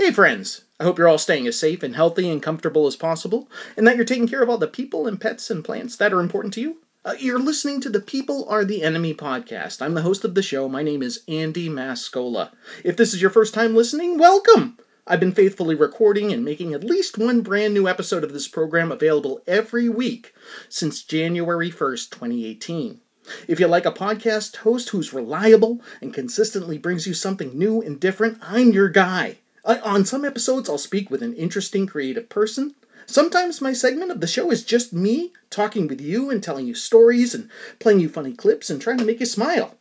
[0.00, 0.62] Hey, friends!
[0.80, 3.96] I hope you're all staying as safe and healthy and comfortable as possible, and that
[3.96, 6.60] you're taking care of all the people and pets and plants that are important to
[6.62, 6.78] you.
[7.04, 9.82] Uh, you're listening to the People Are the Enemy podcast.
[9.82, 10.70] I'm the host of the show.
[10.70, 12.50] My name is Andy Mascola.
[12.82, 14.78] If this is your first time listening, welcome!
[15.06, 18.90] I've been faithfully recording and making at least one brand new episode of this program
[18.90, 20.32] available every week
[20.70, 23.02] since January 1st, 2018.
[23.46, 28.00] If you like a podcast host who's reliable and consistently brings you something new and
[28.00, 29.36] different, I'm your guy.
[29.64, 32.74] I, on some episodes, I'll speak with an interesting creative person.
[33.06, 36.74] Sometimes my segment of the show is just me talking with you and telling you
[36.74, 39.76] stories and playing you funny clips and trying to make you smile.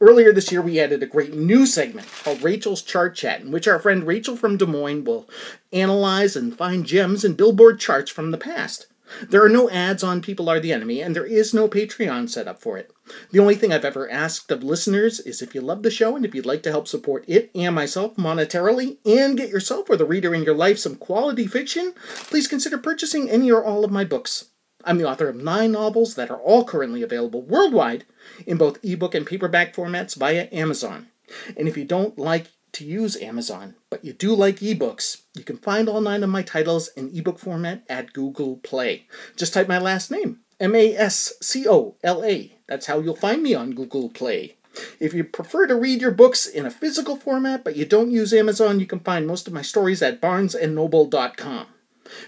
[0.00, 3.66] Earlier this year, we added a great new segment called Rachel's Chart Chat, in which
[3.66, 5.28] our friend Rachel from Des Moines will
[5.72, 8.86] analyze and find gems in Billboard charts from the past.
[9.28, 12.48] There are no ads on People Are the Enemy, and there is no Patreon set
[12.48, 12.90] up for it.
[13.30, 16.24] The only thing I've ever asked of listeners is if you love the show and
[16.24, 20.06] if you'd like to help support it and myself monetarily and get yourself or the
[20.06, 24.04] reader in your life some quality fiction, please consider purchasing any or all of my
[24.04, 24.46] books.
[24.84, 28.04] I'm the author of nine novels that are all currently available worldwide
[28.46, 31.08] in both ebook and paperback formats via Amazon.
[31.56, 35.56] And if you don't like to use Amazon, but you do like ebooks, you can
[35.56, 39.06] find all nine of my titles in ebook format at Google Play.
[39.36, 42.56] Just type my last name, M A S C O L A.
[42.68, 44.56] That's how you'll find me on Google Play.
[44.98, 48.32] If you prefer to read your books in a physical format but you don't use
[48.34, 51.66] Amazon, you can find most of my stories at barnesandnoble.com.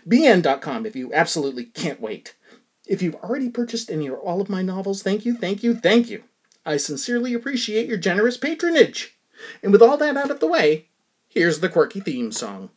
[0.09, 2.37] bn.com if you absolutely can't wait.
[2.87, 6.09] If you've already purchased any or all of my novels, thank you, thank you, thank
[6.09, 6.23] you.
[6.65, 9.16] I sincerely appreciate your generous patronage.
[9.63, 10.89] And with all that out of the way,
[11.29, 12.71] here's the quirky theme song.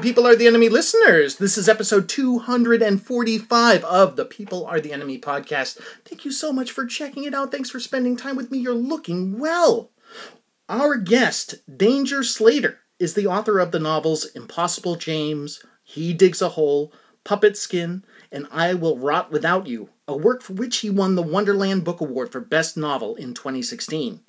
[0.00, 1.36] People Are the Enemy listeners.
[1.36, 5.80] This is episode 245 of the People Are the Enemy podcast.
[6.04, 7.50] Thank you so much for checking it out.
[7.50, 8.58] Thanks for spending time with me.
[8.58, 9.90] You're looking well.
[10.68, 16.50] Our guest, Danger Slater, is the author of the novels Impossible James, He Digs a
[16.50, 16.92] Hole,
[17.24, 21.22] Puppet Skin, and I Will Rot Without You, a work for which he won the
[21.22, 24.20] Wonderland Book Award for Best Novel in 2016.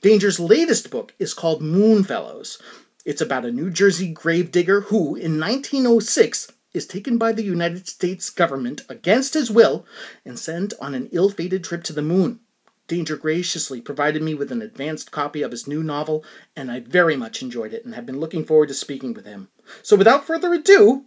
[0.00, 2.58] Danger's latest book is called Moonfellows.
[3.08, 8.28] It's about a New Jersey gravedigger who, in 1906, is taken by the United States
[8.28, 9.86] government against his will
[10.26, 12.40] and sent on an ill fated trip to the moon.
[12.86, 16.22] Danger graciously provided me with an advanced copy of his new novel,
[16.54, 19.48] and I very much enjoyed it and have been looking forward to speaking with him.
[19.82, 21.04] So, without further ado,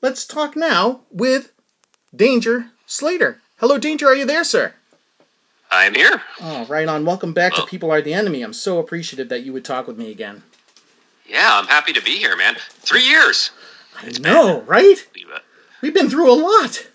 [0.00, 1.52] let's talk now with
[2.16, 3.42] Danger Slater.
[3.58, 4.72] Hello, Danger, are you there, sir?
[5.70, 6.22] I'm here.
[6.40, 7.04] Oh, right on.
[7.04, 7.66] Welcome back to Oh.
[7.66, 8.40] People Are the Enemy.
[8.40, 10.44] I'm so appreciative that you would talk with me again.
[11.26, 12.56] Yeah, I'm happy to be here, man.
[12.80, 13.50] Three years.
[14.00, 14.84] I know, right?
[14.84, 15.08] It.
[15.80, 16.86] We've been through a lot.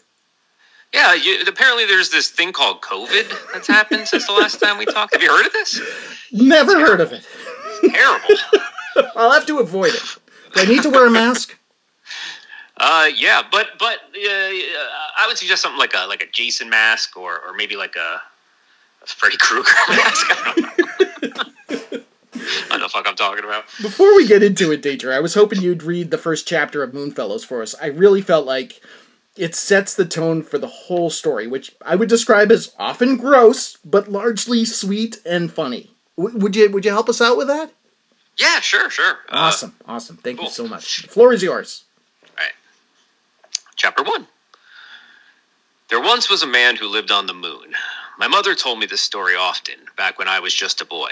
[0.94, 4.86] Yeah, you, apparently there's this thing called COVID that's happened since the last time we
[4.86, 5.14] talked.
[5.14, 5.82] Have you heard of this?
[6.32, 7.28] Never heard of it.
[7.92, 8.36] Terrible.
[9.16, 10.18] I'll have to avoid it.
[10.54, 11.58] Do I need to wear a mask?
[12.78, 14.20] Uh, yeah, but but uh,
[15.18, 18.22] I would suggest something like a like a Jason mask or or maybe like a,
[19.04, 20.28] a Freddy Krueger mask.
[20.30, 22.04] I don't know.
[22.50, 23.66] I don't know the fuck I'm talking about.
[23.82, 26.92] Before we get into it, Danger, I was hoping you'd read the first chapter of
[26.92, 27.76] Moonfellows for us.
[27.82, 28.82] I really felt like
[29.36, 33.78] it sets the tone for the whole story, which I would describe as often gross,
[33.86, 35.92] but largely sweet and funny.
[36.18, 37.72] W- would you Would you help us out with that?
[38.38, 39.18] Yeah, sure, sure.
[39.30, 40.18] Uh, Awesome, awesome.
[40.18, 41.04] Thank you so much.
[41.04, 41.84] The floor is yours.
[42.24, 42.54] All right.
[43.76, 44.28] Chapter 1
[45.90, 47.74] There once was a man who lived on the moon.
[48.20, 51.10] My mother told me this story often, back when I was just a boy.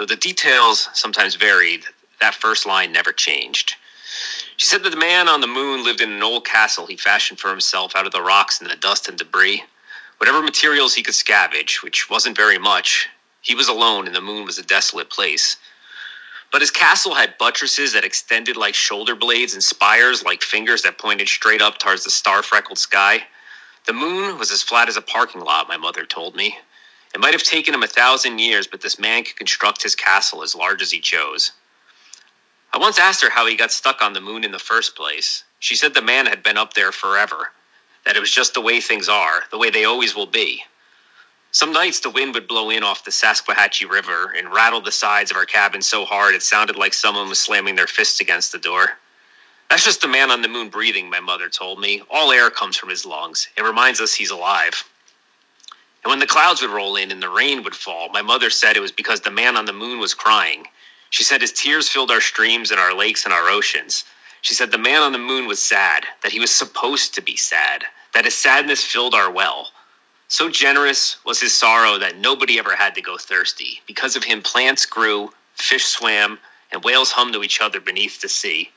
[0.00, 1.84] Though the details sometimes varied,
[2.22, 3.74] that first line never changed.
[4.56, 7.38] She said that the man on the moon lived in an old castle he fashioned
[7.38, 9.62] for himself out of the rocks and the dust and debris.
[10.16, 13.10] Whatever materials he could scavenge, which wasn't very much,
[13.42, 15.58] he was alone and the moon was a desolate place.
[16.50, 20.96] But his castle had buttresses that extended like shoulder blades and spires like fingers that
[20.96, 23.24] pointed straight up towards the star freckled sky.
[23.84, 26.56] The moon was as flat as a parking lot, my mother told me.
[27.14, 30.42] It might have taken him a thousand years, but this man could construct his castle
[30.42, 31.52] as large as he chose.
[32.72, 35.42] I once asked her how he got stuck on the moon in the first place.
[35.58, 37.50] She said the man had been up there forever,
[38.04, 40.62] that it was just the way things are, the way they always will be.
[41.52, 45.32] Some nights the wind would blow in off the Saskatchewan River and rattle the sides
[45.32, 48.58] of our cabin so hard it sounded like someone was slamming their fists against the
[48.58, 48.90] door.
[49.68, 52.02] That's just the man on the moon breathing, my mother told me.
[52.08, 53.48] All air comes from his lungs.
[53.56, 54.84] It reminds us he's alive.
[56.02, 58.76] And when the clouds would roll in and the rain would fall, my mother said
[58.76, 60.66] it was because the man on the moon was crying.
[61.10, 64.04] She said his tears filled our streams and our lakes and our oceans.
[64.42, 67.36] She said the man on the moon was sad, that he was supposed to be
[67.36, 69.72] sad, that his sadness filled our well.
[70.28, 73.82] So generous was his sorrow that nobody ever had to go thirsty.
[73.86, 76.38] Because of him, plants grew, fish swam,
[76.72, 78.70] and whales hummed to each other beneath the sea.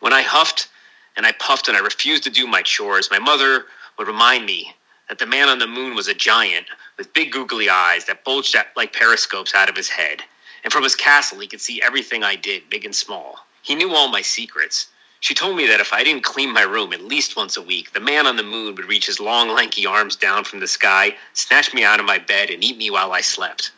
[0.00, 0.68] When I huffed
[1.16, 3.64] and I puffed and I refused to do my chores, my mother
[3.98, 4.75] would remind me
[5.08, 6.66] that the man on the moon was a giant
[6.96, 10.22] with big googly eyes that bulged like periscopes out of his head.
[10.64, 13.46] And from his castle, he could see everything I did, big and small.
[13.62, 14.88] He knew all my secrets.
[15.20, 17.92] She told me that if I didn't clean my room at least once a week,
[17.92, 21.16] the man on the moon would reach his long, lanky arms down from the sky,
[21.32, 23.72] snatch me out of my bed, and eat me while I slept.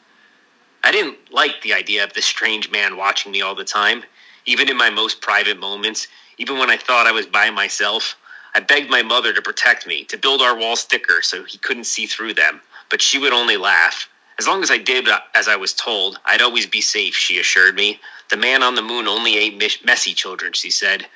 [0.85, 4.05] I didn't like the idea of this strange man watching me all the time,
[4.47, 6.09] even in my most private moments,
[6.39, 8.17] even when I thought I was by myself.
[8.59, 11.85] I begged my mother to protect me, to build our walls thicker so he couldn't
[11.85, 12.61] see through them,
[12.91, 14.09] but she would only laugh.
[14.37, 17.77] As long as I did as I was told, I'd always be safe, she assured
[17.77, 18.01] me.
[18.31, 21.07] The man on the moon only ate messy children, she said.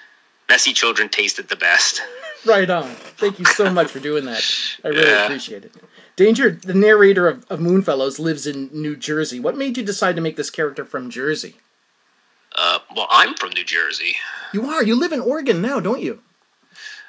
[0.49, 2.01] Messy children tasted the best.
[2.45, 2.89] Right on.
[3.19, 4.43] Thank you so much for doing that.
[4.83, 5.27] I really yeah.
[5.27, 5.73] appreciate it.
[6.17, 9.39] Danger, the narrator of, of Moonfellows, lives in New Jersey.
[9.39, 11.55] What made you decide to make this character from Jersey?
[12.57, 14.17] Uh, well, I'm from New Jersey.
[14.53, 14.83] You are.
[14.83, 16.21] You live in Oregon now, don't you?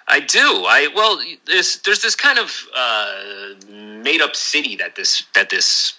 [0.08, 0.40] I do.
[0.40, 5.94] I well, there's there's this kind of uh, made up city that this that this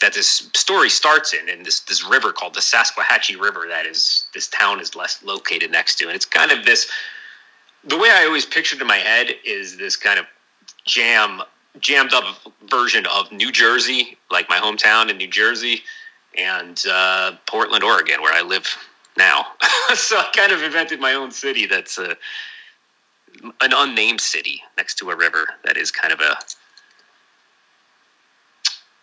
[0.00, 3.66] that this story starts in, in this this river called the Saskatchewan River.
[3.68, 6.90] That is this town is less located next to, and it's kind of this.
[7.84, 10.26] The way I always pictured in my head is this kind of
[10.84, 11.42] jam
[11.80, 12.24] jammed up
[12.68, 15.82] version of New Jersey, like my hometown in New Jersey,
[16.36, 18.66] and uh, Portland, Oregon, where I live
[19.16, 19.46] now.
[19.94, 22.16] so I kind of invented my own city that's a,
[23.60, 26.36] an unnamed city next to a river that is kind of a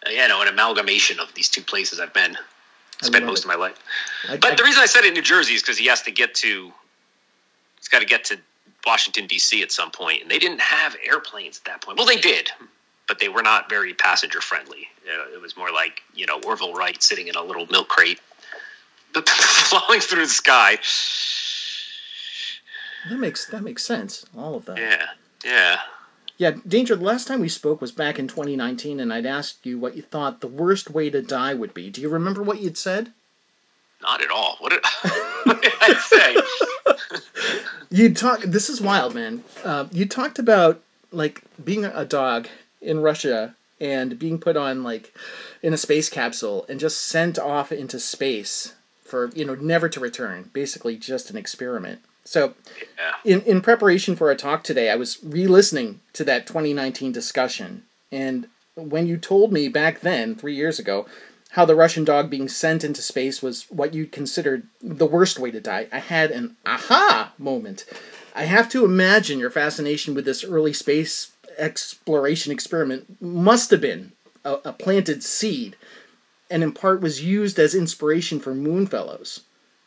[0.09, 2.37] you know, an amalgamation of these two places I've been
[3.01, 3.45] spent most it.
[3.45, 3.79] of my life.
[4.27, 6.01] I, but I, the reason I said it in New Jersey is because he has
[6.03, 6.71] to get to,
[7.77, 8.37] he's got to get to
[8.85, 9.61] Washington D.C.
[9.61, 11.97] at some point, and they didn't have airplanes at that point.
[11.97, 12.49] Well, they did,
[13.07, 14.87] but they were not very passenger friendly.
[15.05, 18.19] it was more like you know Orville Wright sitting in a little milk crate,
[19.27, 20.77] flying through the sky.
[23.09, 24.25] That makes that makes sense.
[24.37, 24.77] All of that.
[24.77, 25.07] Yeah,
[25.43, 25.79] yeah.
[26.37, 29.77] Yeah, Danger, the last time we spoke was back in 2019, and I'd asked you
[29.77, 31.89] what you thought the worst way to die would be.
[31.91, 33.11] Do you remember what you'd said?
[34.01, 34.57] Not at all.
[34.59, 34.81] What did,
[35.43, 35.93] what did I
[36.93, 36.97] say?
[37.89, 38.41] you talk.
[38.41, 39.43] This is wild, man.
[39.63, 42.47] Uh, you talked about like being a dog
[42.81, 45.15] in Russia and being put on like
[45.61, 48.73] in a space capsule and just sent off into space
[49.03, 50.49] for you know never to return.
[50.51, 52.01] Basically, just an experiment.
[52.25, 52.53] So,
[52.97, 53.33] yeah.
[53.35, 57.83] in, in preparation for our talk today, I was re listening to that 2019 discussion.
[58.11, 61.05] And when you told me back then, three years ago,
[61.51, 65.51] how the Russian dog being sent into space was what you considered the worst way
[65.51, 67.85] to die, I had an aha moment.
[68.33, 74.13] I have to imagine your fascination with this early space exploration experiment must have been
[74.43, 75.75] a, a planted seed,
[76.49, 79.41] and in part was used as inspiration for Moonfellows.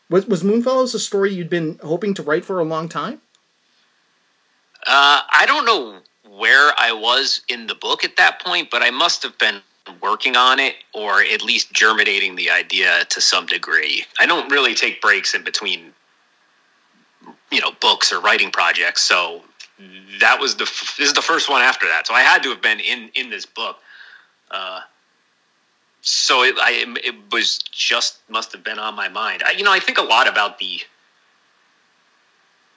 [0.09, 3.21] Was was Moonfellows a story you'd been hoping to write for a long time?
[4.87, 5.99] Uh, I don't know
[6.31, 9.61] where I was in the book at that point, but I must have been
[10.01, 14.05] working on it or at least germinating the idea to some degree.
[14.19, 15.93] I don't really take breaks in between
[17.51, 19.43] you know books or writing projects, so
[20.21, 22.07] that was the this is the first one after that.
[22.07, 23.79] So I had to have been in in this book.
[24.51, 24.81] Uh,
[26.07, 29.43] so it, I, it was just must have been on my mind.
[29.45, 30.81] I, you know, I think a lot about the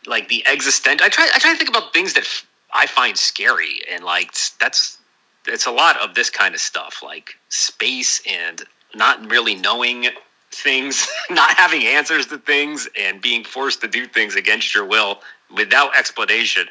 [0.08, 1.04] like the existent.
[1.04, 2.26] I try I try to think about things that
[2.74, 4.98] I find scary, and like that's
[5.46, 8.64] it's a lot of this kind of stuff, like space and
[8.96, 10.08] not really knowing
[10.52, 15.20] things, not having answers to things, and being forced to do things against your will
[15.56, 16.68] without explanation.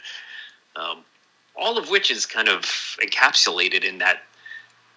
[0.74, 1.04] Um,
[1.54, 2.62] all of which is kind of
[3.00, 4.22] encapsulated in that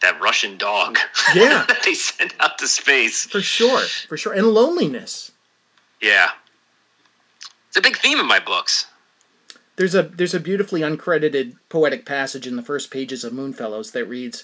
[0.02, 0.98] that Russian dog.
[1.36, 5.32] Yeah, that they sent out to space for sure, for sure, and loneliness.
[6.02, 6.32] Yeah,
[7.68, 8.88] it's a big theme in my books.
[9.78, 14.06] There's a there's a beautifully uncredited poetic passage in the first pages of Moonfellows that
[14.06, 14.44] reads,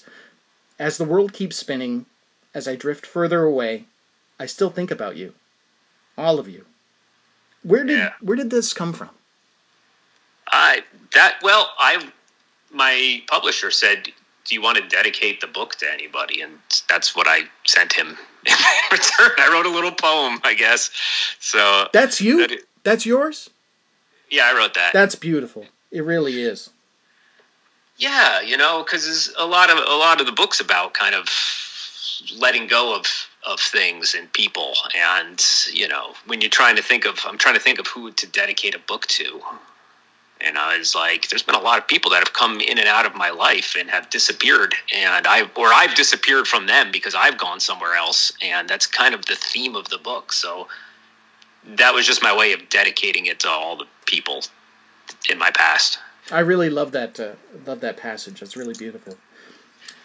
[0.78, 2.06] "As the world keeps spinning,
[2.54, 3.84] as I drift further away,
[4.40, 5.34] I still think about you.
[6.16, 6.64] all of you.
[7.62, 8.12] Where did Yeah.
[8.20, 9.10] where did this come from?
[10.50, 10.82] I
[11.14, 12.10] that well, I
[12.70, 14.12] my publisher said,
[14.48, 18.08] "Do you want to dedicate the book to anybody?" And that's what I sent him
[18.46, 18.54] in
[18.90, 19.30] return.
[19.38, 20.90] I wrote a little poem, I guess.
[21.40, 22.38] So That's you.
[22.46, 23.50] That i- That's yours.
[24.30, 24.92] yeah, I wrote that.
[24.92, 25.66] That's beautiful.
[25.90, 26.70] It really is.
[27.96, 31.28] Yeah, you know, because a lot of a lot of the books about kind of
[32.36, 33.06] letting go of
[33.46, 37.54] of things and people, and you know, when you're trying to think of, I'm trying
[37.54, 39.40] to think of who to dedicate a book to,
[40.40, 42.88] and I was like, there's been a lot of people that have come in and
[42.88, 47.14] out of my life and have disappeared, and I or I've disappeared from them because
[47.14, 50.32] I've gone somewhere else, and that's kind of the theme of the book.
[50.32, 50.68] So
[51.64, 54.42] that was just my way of dedicating it to all the people
[55.30, 55.98] in my past.
[56.30, 57.18] I really love that.
[57.18, 57.32] Uh,
[57.66, 58.42] love that passage.
[58.42, 59.16] It's really beautiful.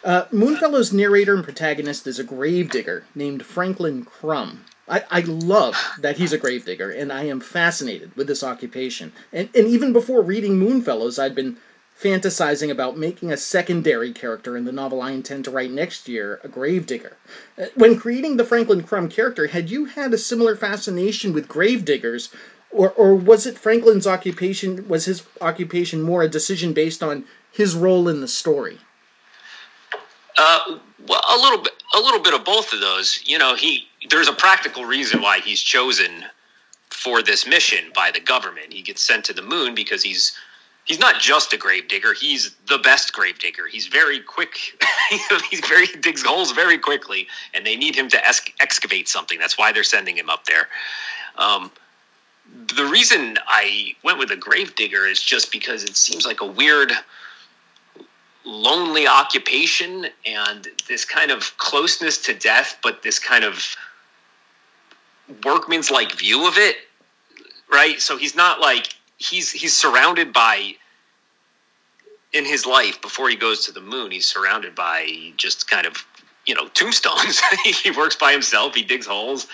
[0.03, 4.65] Uh, Moonfellow's narrator and protagonist is a gravedigger named Franklin Crumb.
[4.87, 9.13] I, I love that he's a gravedigger, and I am fascinated with this occupation.
[9.31, 11.57] And, and even before reading Moonfellows, I'd been
[11.99, 16.41] fantasizing about making a secondary character in the novel I intend to write next year,
[16.43, 17.17] a gravedigger.
[17.57, 22.29] Uh, When creating the Franklin Crumb character, had you had a similar fascination with gravediggers,
[22.71, 27.75] or, or was it Franklin's occupation, was his occupation more a decision based on his
[27.75, 28.79] role in the story?
[30.37, 33.21] Uh, well, a little bit, a little bit of both of those.
[33.23, 36.25] You know, he there's a practical reason why he's chosen
[36.89, 38.71] for this mission by the government.
[38.71, 40.37] He gets sent to the moon because he's
[40.85, 43.67] he's not just a grave digger; he's the best grave digger.
[43.67, 44.57] He's very quick.
[45.49, 49.39] he's very he digs holes very quickly, and they need him to ex- excavate something.
[49.39, 50.67] That's why they're sending him up there.
[51.37, 51.71] Um,
[52.75, 56.45] the reason I went with a grave digger is just because it seems like a
[56.45, 56.91] weird
[58.45, 63.75] lonely occupation and this kind of closeness to death, but this kind of
[65.43, 66.77] workman's like view of it,
[67.71, 67.99] right?
[68.01, 70.75] So he's not like he's he's surrounded by
[72.33, 74.11] in his life before he goes to the moon.
[74.11, 76.05] He's surrounded by just kind of
[76.45, 77.41] you know tombstones.
[77.63, 78.75] he works by himself.
[78.75, 79.47] He digs holes,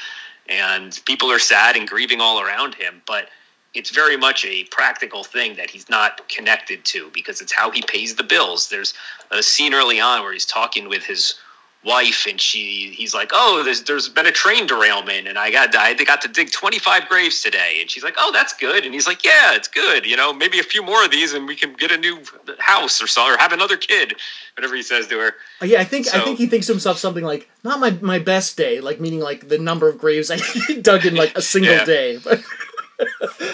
[0.48, 3.30] and people are sad and grieving all around him, but
[3.76, 7.84] it's very much a practical thing that he's not connected to because it's how he
[7.84, 8.70] pays the bills.
[8.70, 8.94] There's
[9.30, 11.36] a scene early on where he's talking with his
[11.84, 15.76] wife and she he's like, "Oh, there's there's been a train derailment and I got
[15.76, 19.08] I got to dig 25 graves today." And she's like, "Oh, that's good." And he's
[19.08, 20.06] like, "Yeah, it's good.
[20.06, 22.20] You know, maybe a few more of these and we can get a new
[22.60, 24.16] house or so or have another kid."
[24.58, 25.36] Whatever he says to her.
[25.62, 28.20] Uh, yeah, I think I think he thinks to himself something like not my my
[28.20, 30.38] best day, like meaning like the number of graves I
[30.82, 31.86] dug in like a single Yeah.
[31.86, 32.44] day, but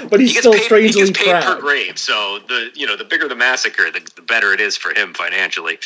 [0.09, 2.95] but he's He still paid, strangely he gets paid per grave, so the you know
[2.97, 5.77] the bigger the massacre, the, the better it is for him financially.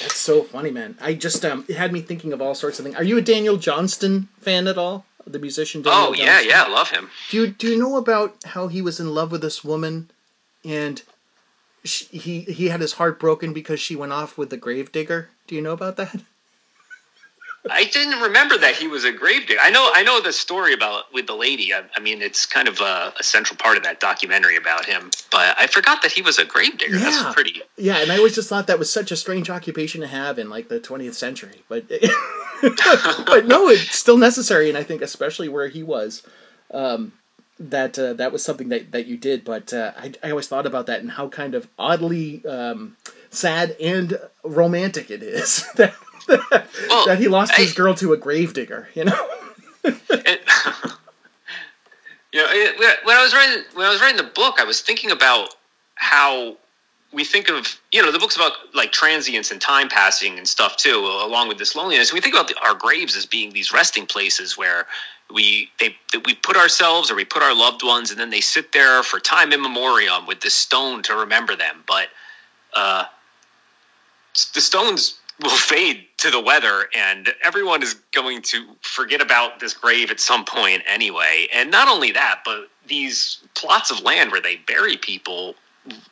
[0.00, 0.96] That's so funny, man.
[1.00, 2.96] I just um, it had me thinking of all sorts of things.
[2.96, 5.06] Are you a Daniel Johnston fan at all?
[5.26, 5.82] The musician.
[5.82, 6.50] Daniel Oh yeah, Johnston?
[6.50, 7.10] yeah, I love him.
[7.30, 10.10] Do you do you know about how he was in love with this woman,
[10.64, 11.02] and
[11.84, 15.30] she, he he had his heart broken because she went off with the gravedigger?
[15.46, 16.20] Do you know about that?
[17.70, 19.60] I didn't remember that he was a gravedigger.
[19.60, 21.72] I know, I know the story about with the lady.
[21.72, 25.10] I, I mean, it's kind of a, a central part of that documentary about him.
[25.30, 26.96] But I forgot that he was a gravedigger.
[26.96, 27.10] Yeah.
[27.10, 27.62] That's pretty.
[27.76, 30.48] Yeah, and I always just thought that was such a strange occupation to have in
[30.48, 31.88] like the 20th century, but
[32.62, 36.22] but no, it's still necessary, and I think especially where he was,
[36.72, 37.12] um,
[37.58, 39.44] that uh, that was something that, that you did.
[39.44, 42.96] But uh, I, I always thought about that and how kind of oddly um,
[43.30, 45.94] sad and romantic it is that
[46.28, 48.88] Well, that he lost his girl to a gravedigger.
[48.94, 49.28] You know.
[49.84, 49.96] it,
[52.32, 54.80] you know, it, when I was writing when I was writing the book, I was
[54.80, 55.54] thinking about
[55.94, 56.56] how
[57.12, 60.76] we think of you know the book's about like transience and time passing and stuff
[60.76, 62.12] too, along with this loneliness.
[62.12, 64.86] We think about the, our graves as being these resting places where
[65.32, 68.40] we they that we put ourselves or we put our loved ones, and then they
[68.40, 71.82] sit there for time immemorial with this stone to remember them.
[71.86, 72.08] But
[72.74, 73.04] uh,
[74.54, 79.74] the stones will fade to the weather and everyone is going to forget about this
[79.74, 84.40] grave at some point anyway and not only that but these plots of land where
[84.40, 85.54] they bury people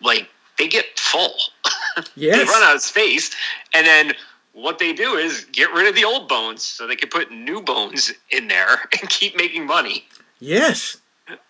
[0.02, 0.28] like
[0.58, 1.34] they get full
[2.16, 2.36] Yes.
[2.38, 3.34] they run out of space
[3.72, 4.12] and then
[4.52, 7.60] what they do is get rid of the old bones so they can put new
[7.62, 10.04] bones in there and keep making money
[10.40, 10.98] Yes.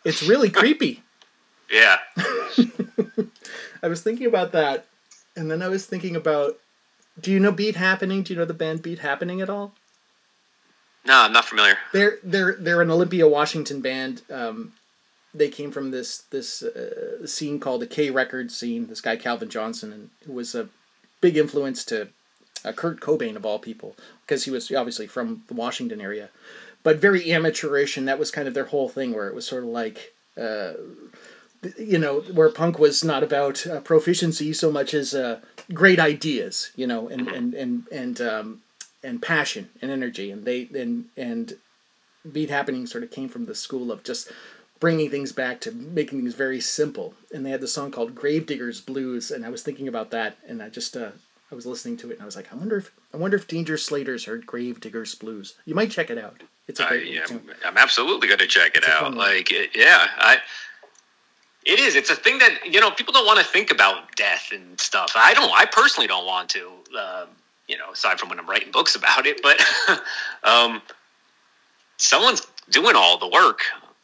[0.04, 1.02] It's really creepy.
[1.70, 1.96] yeah
[3.82, 4.86] I was thinking about that,
[5.36, 6.58] and then I was thinking about.
[7.20, 8.22] Do you know Beat Happening?
[8.22, 9.72] Do you know the band Beat Happening at all?
[11.06, 14.22] no i'm not familiar They're they're they're an Olympia, Washington band.
[14.30, 14.72] Um,
[15.34, 18.86] they came from this this uh, scene called the K Records scene.
[18.86, 20.68] This guy Calvin Johnson, and who was a
[21.20, 22.08] big influence to
[22.64, 26.30] uh, Kurt Cobain of all people, because he was obviously from the Washington area.
[26.82, 29.62] but very amateurish, and that was kind of their whole thing, where it was sort
[29.64, 30.14] of like.
[30.40, 30.72] Uh,
[31.78, 35.40] you know, where punk was not about uh, proficiency so much as uh,
[35.72, 38.62] great ideas, you know, and and and and um,
[39.02, 41.54] and passion and energy, and they and and
[42.30, 44.30] beat happening sort of came from the school of just
[44.80, 47.14] bringing things back to making things very simple.
[47.32, 50.62] And they had the song called Gravediggers Blues, and I was thinking about that, and
[50.62, 51.10] I just uh,
[51.50, 53.46] I was listening to it, and I was like, I wonder if I wonder if
[53.46, 55.54] Danger Slater's heard Gravediggers Blues.
[55.64, 56.42] You might check it out.
[56.66, 57.42] It's a I, great yeah, tune.
[57.64, 59.14] I'm absolutely going to check it out.
[59.14, 60.38] Like, it- yeah, I.
[61.64, 61.96] It is.
[61.96, 65.12] It's a thing that you know people don't want to think about death and stuff.
[65.14, 65.50] I don't.
[65.52, 66.70] I personally don't want to.
[66.96, 67.26] Uh,
[67.66, 69.58] you know, aside from when I'm writing books about it, but
[70.44, 70.82] um,
[71.96, 73.60] someone's doing all the work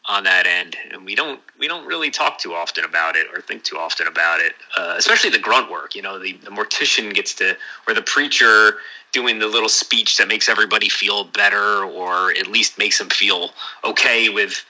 [0.07, 3.41] on that end, and we don't we don't really talk too often about it or
[3.41, 4.53] think too often about it.
[4.75, 5.93] Uh, especially the grunt work.
[5.93, 7.55] You know, the the mortician gets to
[7.87, 8.77] or the preacher
[9.11, 13.51] doing the little speech that makes everybody feel better, or at least makes them feel
[13.83, 14.65] okay with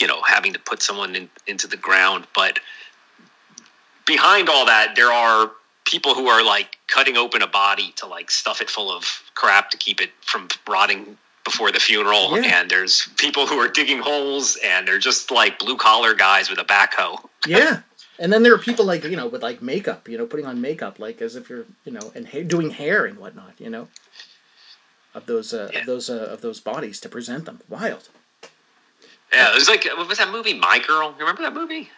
[0.00, 2.26] you know having to put someone in, into the ground.
[2.34, 2.60] But
[4.06, 5.50] behind all that, there are
[5.84, 9.04] people who are like cutting open a body to like stuff it full of
[9.34, 12.60] crap to keep it from rotting before the funeral Yeah.
[12.60, 16.58] and there's people who are digging holes and they're just like blue collar guys with
[16.58, 17.82] a backhoe Yeah.
[18.18, 20.60] And then there are people like you know with like makeup, you know, putting on
[20.60, 23.86] makeup like as if you're you know and ha- doing hair and whatnot, you know,
[25.14, 25.80] of those uh, Yeah.
[25.80, 27.60] of those uh, of those bodies to present them.
[27.68, 28.08] Wild.
[29.32, 31.88] Yeah it was like what was that movie my girl you remember that movie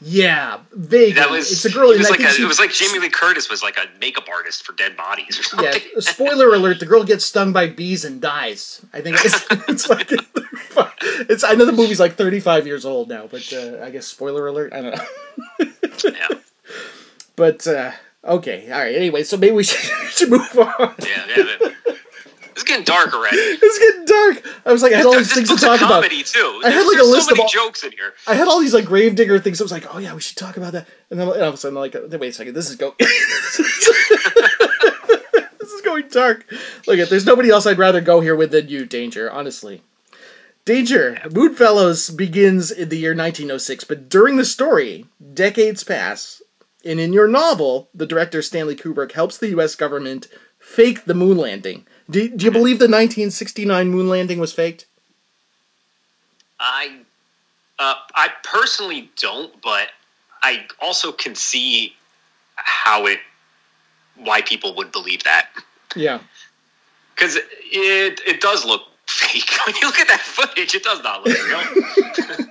[0.00, 1.12] Yeah, vaguely.
[1.14, 1.90] that was it's a girl.
[1.90, 4.28] it was like a, she- it was like jamie lee curtis was like a makeup
[4.30, 5.66] artist for dead bodies or something.
[5.72, 8.80] Yeah, spoiler alert: the girl gets stung by bees and dies.
[8.92, 10.10] I think it's, it's like
[11.28, 11.42] it's.
[11.42, 14.72] I know the movie's like thirty-five years old now, but uh, I guess spoiler alert.
[14.72, 15.66] I don't know.
[16.14, 16.28] yeah
[17.36, 17.90] But uh,
[18.24, 18.94] okay, all right.
[18.94, 20.94] Anyway, so maybe we should, we should move on.
[21.06, 21.26] yeah,
[21.60, 21.94] yeah.
[22.58, 23.36] It's getting dark already.
[23.38, 24.44] It's getting dark.
[24.66, 26.02] I was like, I had all these things to talk about.
[26.02, 26.60] comedy too.
[26.64, 28.12] I had, There's, like, a there's list so of many all- jokes in here.
[28.26, 29.60] I had all these like gravedigger things.
[29.60, 30.88] I was like, oh yeah, we should talk about that.
[31.10, 32.94] And then and all of a sudden, like, wait a second, this is go.
[32.98, 33.60] this
[35.72, 36.44] is going dark.
[36.86, 39.30] Look at, there's nobody else I'd rather go here with than you, Danger.
[39.30, 39.82] Honestly,
[40.64, 41.14] Danger.
[41.24, 46.42] Moonfellows begins in the year 1906, but during the story, decades pass,
[46.84, 49.74] and in your novel, the director Stanley Kubrick helps the U.S.
[49.74, 51.86] government fake the moon landing.
[52.10, 54.86] Do, do you believe the 1969 moon landing was faked?
[56.58, 57.00] I,
[57.78, 59.88] uh, I personally don't, but
[60.42, 61.94] I also can see
[62.56, 63.18] how it,
[64.16, 65.48] why people would believe that,
[65.94, 66.18] Yeah.
[67.14, 69.48] because it it does look fake.
[69.66, 71.58] when you look at that footage, it does not look real.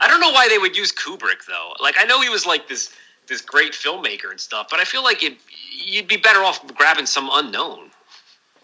[0.00, 1.74] I don't know why they would use Kubrick though.
[1.80, 2.92] Like I know he was like this
[3.28, 5.36] this great filmmaker and stuff, but I feel like it
[5.84, 7.91] you'd be better off grabbing some unknown.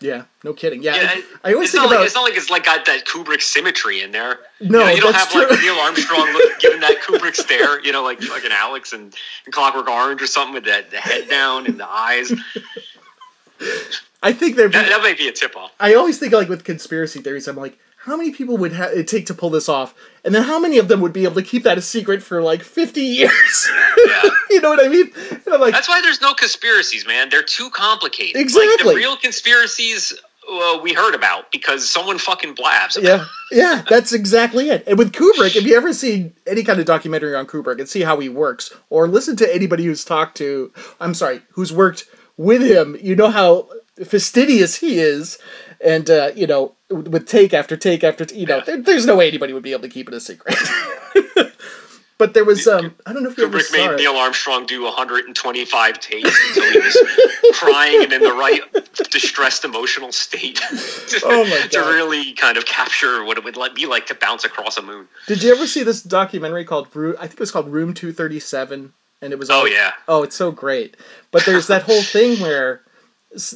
[0.01, 0.83] Yeah, no kidding.
[0.83, 1.11] Yeah, Yeah,
[1.43, 3.05] I, I always it's think not about like it's not like it's like got that
[3.05, 4.41] Kubrick symmetry in there.
[4.61, 5.51] No, you, know, you don't have like.
[5.61, 7.85] Neil Armstrong look, giving that Kubrick stare.
[7.85, 10.99] You know, like like an Alex and, and Clockwork Orange or something with that the
[10.99, 12.33] head down and the eyes.
[14.23, 14.69] I think there.
[14.69, 15.73] That, that might be a tip off.
[15.79, 19.07] I always think like with conspiracy theories, I'm like, how many people would ha- it
[19.07, 21.43] take to pull this off, and then how many of them would be able to
[21.43, 23.69] keep that a secret for like 50 years?
[24.07, 24.23] Yeah.
[24.51, 25.13] you know what I mean?
[25.49, 27.29] And I'm like, That's why there's no conspiracies, man.
[27.31, 28.37] They're too complicated.
[28.37, 28.95] Like Exactly.
[28.95, 30.13] the real conspiracies
[30.51, 32.97] uh, we heard about because someone fucking blabs.
[33.01, 34.85] yeah, yeah, that's exactly it.
[34.87, 38.01] And with Kubrick, if you ever see any kind of documentary on Kubrick and see
[38.03, 42.07] how he works, or listen to anybody who's talked to, I'm sorry, who's worked
[42.39, 43.69] with him, you know how
[44.05, 45.39] fastidious he is,
[45.85, 48.65] and uh, you know, with take after take after, t- you know, Yeah.
[48.65, 50.57] there, there's no way anybody would be able to keep it a secret.
[52.19, 53.97] but there was, um, I don't know if you Kubrick made.
[53.97, 58.61] Neil Armstrong do 125 takes until he was crying and in the right
[59.11, 60.57] distressed emotional state
[61.09, 64.45] to, Oh my to really kind of capture what it would be like to bounce
[64.45, 65.09] across a moon.
[65.27, 67.15] Did you ever see this documentary called Room?
[67.19, 69.51] I think it was called Room Two Thirty Seven, and it was.
[69.51, 70.97] Oh all- yeah, Oh, it's so great.
[71.31, 72.83] But there's that whole thing where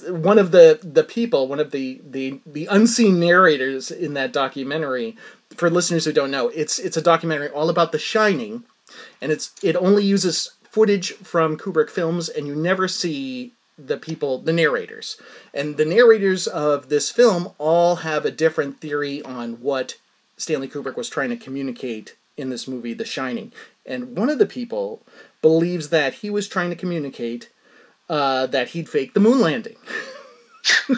[0.08, 5.16] one of the the people, one of the the the unseen narrators in that documentary,
[5.56, 8.64] for listeners who don't know, it's it's a documentary all about The Shining,
[9.20, 14.38] and it's it only uses footage from Kubrick films, and you never see the people,
[14.38, 15.20] the narrators,
[15.52, 19.96] and the narrators of this film all have a different theory on what
[20.36, 23.52] Stanley Kubrick was trying to communicate in this movie, The Shining.
[23.84, 25.02] And one of the people
[25.40, 27.50] believes that he was trying to communicate
[28.08, 29.76] uh, that he'd faked the moon landing.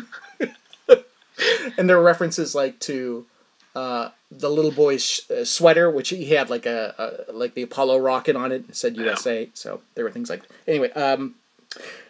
[1.79, 3.27] and there are references like to
[3.75, 7.99] uh, the little boy's uh, sweater, which he had like a, a like the Apollo
[7.99, 8.64] rocket on it.
[8.68, 9.49] It said USA.
[9.55, 10.90] So there were things like anyway.
[10.92, 11.35] Um,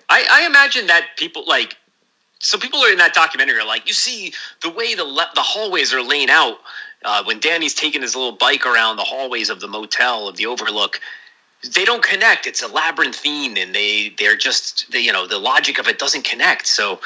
[0.09, 1.77] I, I imagine that people like
[2.39, 4.33] so people are in that documentary are like, you see
[4.63, 6.59] the way the le- the hallways are laying out
[7.05, 10.47] uh, when Danny's taking his little bike around the hallways of the motel of the
[10.47, 11.01] Overlook.
[11.75, 12.47] They don't connect.
[12.47, 16.25] It's a labyrinthine, and they they're just they, you know the logic of it doesn't
[16.25, 16.67] connect.
[16.67, 17.01] So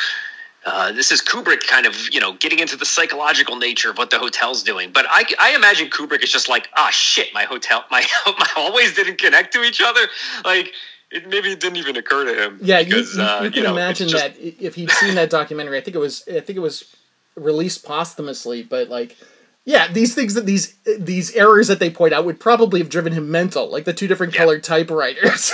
[0.73, 4.11] uh, this is Kubrick kind of you know getting into the psychological nature of what
[4.11, 4.91] the hotel's doing.
[4.93, 8.95] But I, I imagine Kubrick is just like, ah, shit, my hotel, my my hallways
[8.95, 10.03] didn't connect to each other.
[10.45, 10.73] Like
[11.11, 12.59] it maybe it didn't even occur to him.
[12.63, 15.31] Yeah, because, you, you, uh, you can know, imagine just- that if he'd seen that
[15.31, 15.79] documentary.
[15.79, 16.95] I think it was I think it was
[17.37, 19.17] released posthumously, but like.
[19.65, 23.13] Yeah, these things that these these errors that they point out would probably have driven
[23.13, 24.39] him mental, like the two different Yeah.
[24.41, 25.53] colored typewriters.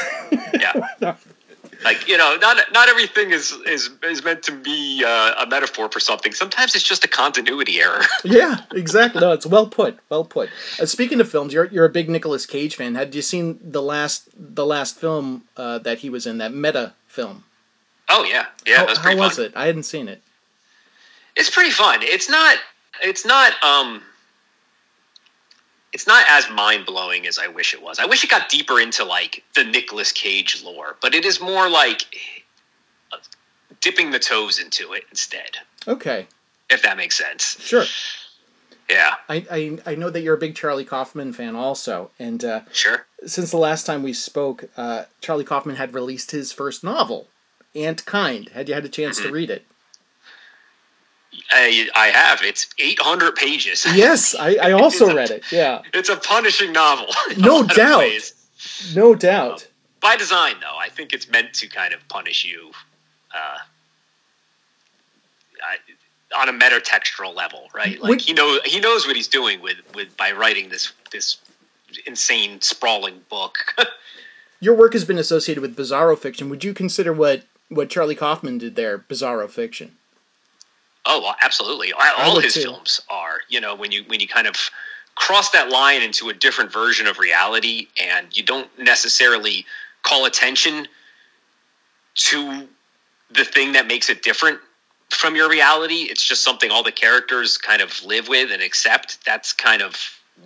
[0.55, 0.83] Yeah.
[1.85, 5.91] Like you know, not not everything is is is meant to be uh, a metaphor
[5.91, 6.33] for something.
[6.33, 8.03] Sometimes it's just a continuity error.
[8.25, 9.21] yeah, exactly.
[9.21, 9.99] No, it's well put.
[10.09, 10.49] Well put.
[10.81, 12.95] Uh, speaking of films, you're you're a big Nicolas Cage fan.
[12.95, 16.39] Had you seen the last the last film uh, that he was in?
[16.39, 17.45] That meta film.
[18.09, 19.45] oh yeah, yeah, how that's how pretty was fun.
[19.47, 19.53] it?
[19.55, 20.23] I hadn't seen it.
[21.37, 21.99] It's pretty fun.
[22.03, 22.57] It's not.
[23.03, 23.53] It's not.
[23.63, 24.03] Um.
[25.95, 27.99] It's not as mind blowing as I wish it was.
[28.01, 31.71] I wish it got deeper into like the Nicolas Cage lore, but it is more
[31.71, 32.03] like
[33.81, 35.59] dipping the toes into it instead.
[35.87, 36.27] Okay,
[36.71, 37.57] If that makes sense.
[37.61, 37.85] sure.
[38.91, 39.15] Yeah.
[39.29, 43.07] I, I I know that you're a big Charlie Kaufman fan also, and uh, Sure.
[43.27, 47.29] since the last time we spoke, uh, Charlie Kaufman had released his first novel,
[47.75, 48.51] Antkind.
[48.53, 49.29] Had you had a chance Mm-hmm.
[49.29, 49.65] to read it?
[51.51, 52.43] I, I have.
[52.43, 53.87] It's 800 pages.
[53.95, 55.45] Yes, I, I also a- read it.
[55.53, 57.07] Yeah, It's a punishing novel.
[57.37, 58.33] No doubt.
[58.95, 59.67] no doubt.
[60.01, 62.71] By design, though, I think it's meant to kind of punish you
[63.35, 63.59] uh,
[65.63, 68.01] I, on a metatextual level, right?
[68.03, 71.39] Like he know he knows what he's doing with, with by writing this this
[72.07, 73.59] insane sprawling book.
[74.61, 76.49] Your work has been associated with bizarro fiction.
[76.51, 79.97] Would you consider what what Charlie Kaufman did there bizarro fiction?
[81.07, 81.93] Oh, absolutely.
[81.93, 82.63] All- his too.
[82.63, 83.41] films are.
[83.49, 84.57] You know, when you when you kind of
[85.15, 89.65] cross that line into a different version of reality, and you don't necessarily
[90.03, 90.89] call attention
[92.15, 92.69] to
[93.31, 94.61] the thing that makes it different
[95.11, 96.07] from your reality.
[96.11, 99.25] It's just something all the characters kind of live with and accept.
[99.25, 99.97] That's kind of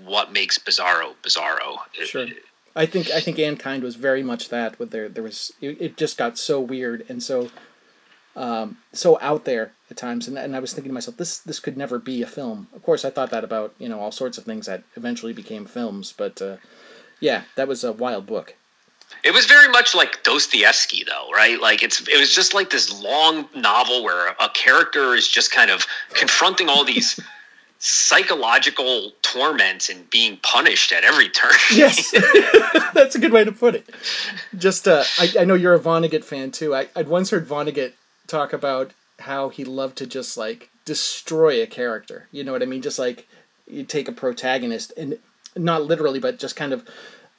[0.05, 1.79] what makes Bizarro Bizarro.
[2.05, 2.27] Sure.
[2.77, 4.79] I think I think Antkind was very much that.
[4.79, 7.51] With there, there was it, it just got so weird and so
[8.39, 11.59] um, so out there at times, and, and I was thinking to myself, this this
[11.59, 12.69] could never be a film.
[12.75, 15.67] Of course, I thought that about you know all sorts of things that eventually became
[15.67, 16.57] films, but uh,
[17.19, 18.55] yeah, that was a wild book.
[19.25, 21.61] It was very much like Dostoevsky, though, right?
[21.61, 25.73] Like it's it was just like this long novel where a character is just kind
[25.73, 27.19] of confronting all these
[27.81, 31.51] psychological torments and being punished at every turn.
[31.73, 32.11] Yes,
[32.95, 33.89] that's a good way to put it.
[34.57, 36.75] Just, uh, I, I know you're a Vonnegut fan too.
[36.75, 37.93] I, I'd once heard Vonnegut
[38.29, 42.29] talk about how he loved to just like destroy a character.
[42.31, 42.83] You know what I mean?
[42.83, 43.27] Just like
[43.67, 45.19] you take a protagonist and
[45.57, 46.89] not literally, but just kind of,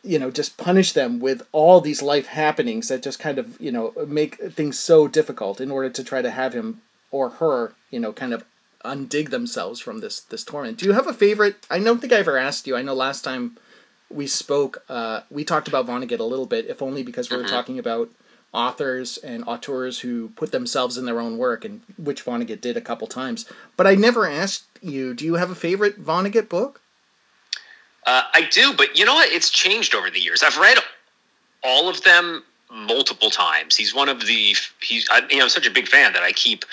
[0.03, 3.71] you know, just punish them with all these life happenings that just kind of, you
[3.71, 7.99] know, make things so difficult in order to try to have him or her, you
[7.99, 8.43] know, kind of
[8.85, 10.77] undig themselves from this this torment.
[10.77, 11.65] Do you have a favorite?
[11.69, 12.75] I don't think I ever asked you.
[12.75, 13.57] I know last time
[14.09, 17.43] we spoke, uh, we talked about Vonnegut a little bit, if only because we were
[17.47, 18.09] talking about
[18.53, 22.81] authors and auteurs who put themselves in their own work, and which Vonnegut did a
[22.81, 23.45] couple times.
[23.77, 25.13] But I never asked you.
[25.13, 26.81] Do you have a favorite Vonnegut book?
[28.05, 29.31] Uh, I do, but you know what?
[29.31, 30.41] It's changed over the years.
[30.41, 30.79] I've read
[31.63, 33.75] all of them multiple times.
[33.75, 36.31] He's one of the he's I, you know I'm such a big fan that I
[36.31, 36.65] keep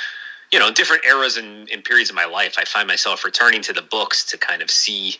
[0.53, 2.57] you know different eras and, and periods of my life.
[2.59, 5.17] I find myself returning to the books to kind of see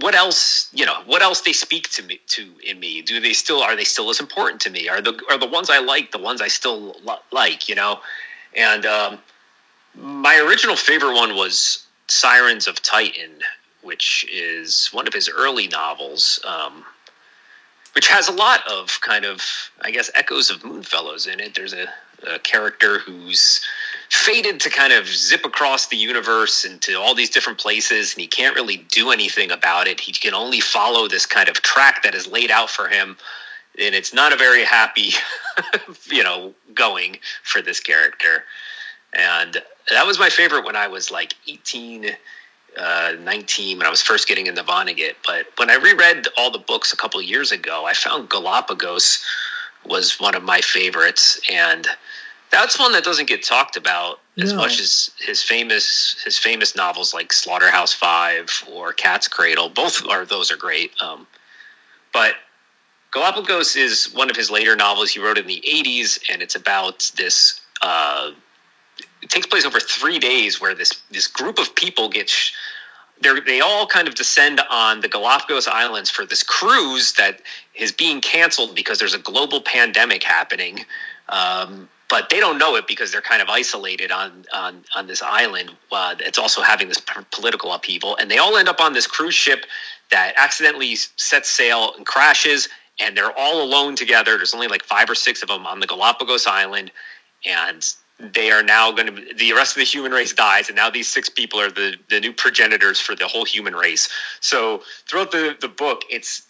[0.00, 3.02] what else you know what else they speak to me to in me.
[3.02, 4.88] Do they still are they still as important to me?
[4.88, 7.68] Are the are the ones I like the ones I still li- like?
[7.68, 8.00] You know,
[8.54, 9.18] and um,
[9.94, 13.40] my original favorite one was Sirens of Titan,
[13.82, 16.84] which is one of his early novels, um,
[17.94, 19.42] which has a lot of kind of,
[19.80, 21.54] I guess, echoes of Moonfellows in it.
[21.54, 21.86] There's a,
[22.26, 23.64] a character who's
[24.10, 28.26] fated to kind of zip across the universe into all these different places, and he
[28.26, 30.00] can't really do anything about it.
[30.00, 33.16] He can only follow this kind of track that is laid out for him.
[33.78, 35.10] And it's not a very happy,
[36.10, 38.44] you know, going for this character.
[39.12, 42.10] And that was my favorite when I was like 18,
[42.76, 45.14] uh, 19 when I was first getting into Vonnegut.
[45.26, 49.24] But when I reread all the books a couple years ago, I found Galapagos
[49.84, 51.86] was one of my favorites, and
[52.50, 54.58] that's one that doesn't get talked about as No.
[54.58, 59.68] much as his famous his famous novels like Slaughterhouse Five or Cat's Cradle.
[59.68, 60.92] Both are those are great.
[61.00, 61.26] Um,
[62.12, 62.34] but
[63.12, 65.10] Galapagos is one of his later novels.
[65.10, 68.32] He wrote in the 80s, and it's about this uh,
[69.22, 72.28] it takes place over three days, where this this group of people get.
[72.28, 72.52] Sh-
[73.22, 77.40] they they all kind of descend on the Galapagos Islands for this cruise that
[77.74, 80.84] is being canceled because there's a global pandemic happening.
[81.30, 85.22] Um, but they don't know it because they're kind of isolated on on on this
[85.22, 85.70] island.
[85.90, 89.06] Uh, it's also having this p- political upheaval, and they all end up on this
[89.06, 89.66] cruise ship
[90.10, 92.68] that accidentally sets sail and crashes,
[93.00, 94.36] and they're all alone together.
[94.36, 96.92] There's only like five or six of them on the Galapagos Island,
[97.44, 97.86] and
[98.18, 101.06] they are now going to the rest of the human race dies and now these
[101.06, 104.08] six people are the the new progenitors for the whole human race
[104.40, 106.45] so throughout the the book it's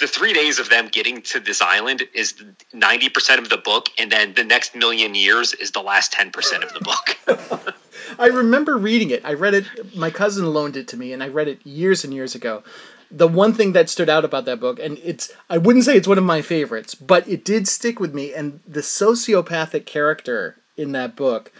[0.00, 2.34] the three days of them getting to this island is
[2.74, 6.72] 90% of the book and then the next million years is the last 10% of
[6.72, 7.74] the book
[8.18, 9.24] I remember reading it.
[9.24, 9.96] I read it.
[9.96, 12.62] My cousin loaned it to me, and I read it years and years ago.
[13.10, 16.08] The one thing that stood out about that book, and it's I wouldn't say it's
[16.08, 18.34] one of my favorites, but it did stick with me.
[18.34, 21.52] And the sociopathic character in that book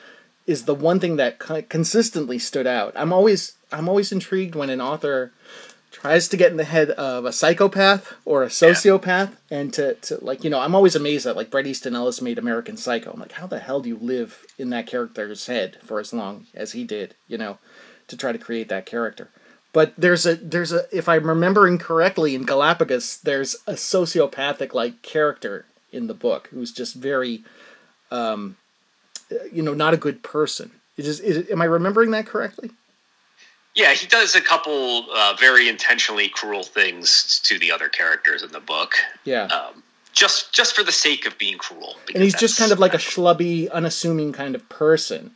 [0.46, 2.92] is the one thing that consistently stood out.
[2.96, 5.32] I'm always I'm always intrigued when an author
[6.00, 10.22] tries to get in the head of a psychopath or a sociopath and to, to
[10.24, 13.10] like you know i'm always amazed that like bret easton ellis made american psycho.
[13.12, 16.46] I'm like how the hell do you live in that character's head for as long
[16.54, 17.58] as he did you know
[18.06, 19.28] to try to create that character?
[19.72, 25.02] But there's a there's a if i'm remembering correctly in galapagos there's a sociopathic like
[25.02, 27.42] character in the book who's just very
[28.10, 28.56] um
[29.52, 30.70] you know not a good person.
[30.96, 32.70] Is, is am i remembering that correctly
[33.78, 38.50] Yeah, he does a couple uh, very intentionally cruel things to the other characters in
[38.52, 38.92] the book.
[39.24, 41.94] yeah Um, just just for the sake of being cruel.
[42.12, 45.30] and he's just kind of like a schlubby, unassuming kind of person.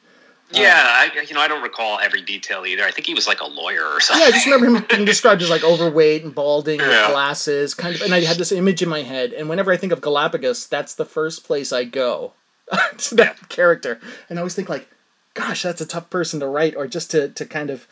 [0.50, 2.84] Yeah, I, you know, I don't recall every detail either.
[2.84, 4.20] I think he was like a lawyer or something.
[4.22, 7.10] Yeah, I just remember him being described as like overweight and balding with Yeah.
[7.10, 8.02] glasses, kind of.
[8.02, 10.94] And I had this image in my head, and whenever I think of Galapagos, that's
[10.94, 12.32] the first place I go
[12.98, 14.88] to that character, and I always think like,
[15.34, 17.86] gosh, that's a tough person to write, or just to to kind of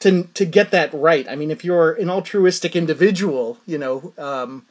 [0.00, 1.28] to to get that right.
[1.28, 4.66] I mean, if you're an altruistic individual, you know, um,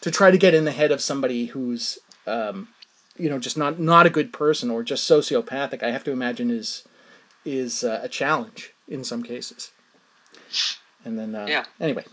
[0.00, 2.68] to try to get in the head of somebody who's um,
[3.16, 6.50] you know just not not a good person or just sociopathic, I have to imagine
[6.50, 6.84] is
[7.44, 9.70] is uh, a challenge in some cases.
[11.04, 11.64] And then uh, Yeah.
[11.80, 12.04] anyway,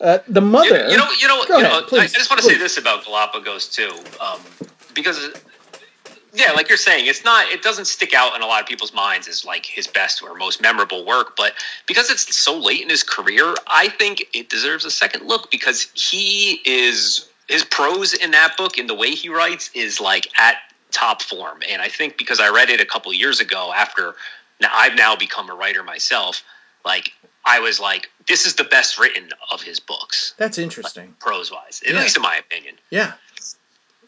[0.00, 0.88] uh, the mother.
[0.90, 3.04] you know, you know, you ahead, know I please, just want to say this about
[3.04, 4.40] Galapagos too, um,
[4.94, 5.30] because
[6.32, 7.46] yeah, like you're saying, it's not.
[7.50, 10.34] It doesn't stick out in a lot of people's minds as like his best or
[10.34, 11.52] most memorable work, but
[11.86, 15.88] because it's so late in his career, I think it deserves a second look because
[15.94, 20.56] he is his prose in that book and the way he writes is like at
[20.90, 24.14] top form, and I think because I read it a couple years ago after
[24.60, 26.42] now I've now become a writer myself,
[26.84, 27.12] like.
[27.44, 31.16] I was like, this is the best written of his books That's interesting.
[31.18, 32.00] prose wise, at Yeah.
[32.00, 32.76] least in my opinion.
[32.88, 33.14] Yeah.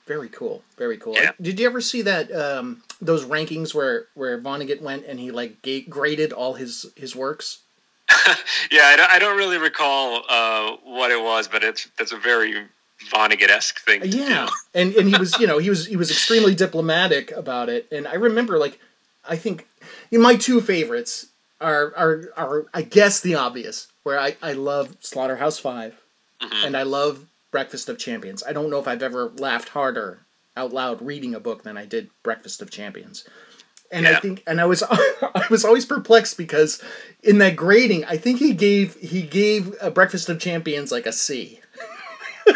[0.07, 0.62] Very cool.
[0.77, 1.14] Very cool.
[1.14, 1.33] Yeah.
[1.40, 5.62] Did you ever see that um, those rankings where where Vonnegut went and he like
[5.62, 7.61] ga- graded all his his works?
[8.71, 12.17] Yeah, I don't, I don't really recall uh, what it was, but it's that's a
[12.17, 12.67] very
[13.11, 14.01] Vonnegut esque thing.
[14.03, 17.69] To Yeah, and and he was you know he was he was extremely diplomatic about
[17.69, 18.79] it, and I remember like
[19.29, 19.67] I think
[20.11, 21.27] you know, my two favorites
[21.61, 25.95] are are are I guess the obvious where I I love Slaughterhouse 5
[26.43, 26.67] Mhm.
[26.67, 28.43] and I love Breakfast of Champions.
[28.43, 31.85] I don't know if I've ever laughed harder out loud reading a book than I
[31.87, 33.25] did Breakfast of Champions.
[33.93, 36.83] And I think, and I was, I was always perplexed because
[37.23, 41.12] in that grading, I think he gave he gave a Breakfast of Champions like a
[41.12, 41.61] C.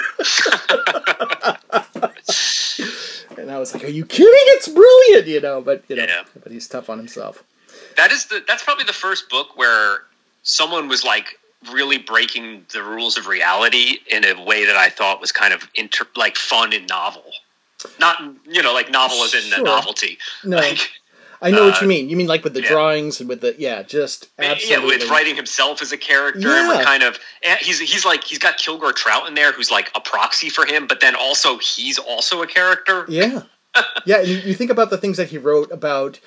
[3.39, 4.29] and I was like, "Are you kidding?
[4.57, 6.25] It's brilliant!" You know, but you know, Yeah.
[6.43, 7.45] but he's tough on himself.
[7.97, 9.99] That is the that's probably the first book where
[10.43, 11.39] someone was like
[11.73, 15.69] really breaking the rules of reality in a way that I thought was kind of
[15.75, 17.25] inter, like fun and novel.
[18.01, 19.59] Not you know like novel as in Sure.
[19.59, 20.19] the novelty.
[20.45, 20.91] No, Like,
[21.41, 22.09] I know what uh, you mean.
[22.09, 22.69] You mean like with the yeah.
[22.69, 24.97] drawings and with the yeah, just Yeah, absolutely.
[24.99, 26.77] with writing himself as a character, and Yeah.
[26.79, 29.91] we're kind of and he's he's like he's got Kilgore Trout in there, who's like
[29.95, 33.05] a proxy for him, but then also he's also a character.
[33.09, 33.43] Yeah,
[34.07, 34.19] yeah.
[34.19, 36.19] And you, think about the things that he wrote about,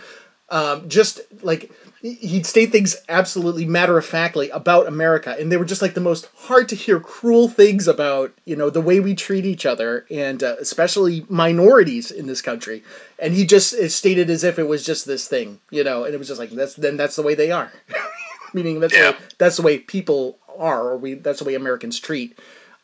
[0.50, 1.70] um, just like
[2.02, 6.02] he'd state things absolutely matter of factly about America, and they were just like the
[6.02, 10.06] most hard to hear, cruel things about you know the way we treat each other,
[10.10, 12.84] and uh, especially minorities in this country.
[13.20, 16.18] And he just stated as if it was just this thing, you know, and it
[16.18, 17.72] was just like that's then that's the way they are,
[18.54, 22.00] meaning that's the way, that's the way people are, or we that's the way Americans
[22.00, 22.38] treat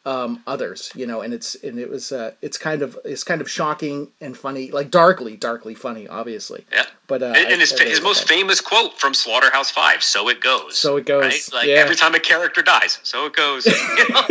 [0.07, 3.41] um, others, you know, and it's and it was uh, it's kind of it's kind
[3.41, 6.65] of shocking and funny, like darkly, darkly funny, obviously.
[6.71, 6.85] Yeah.
[7.07, 8.29] But uh, and, I- his, I really his most that.
[8.29, 11.49] famous quote from Slaughterhouse Five: "So it goes." So it goes, Right?
[11.53, 11.75] Like yeah.
[11.75, 13.65] every time a character dies, so it goes.
[13.97, 14.25] You know?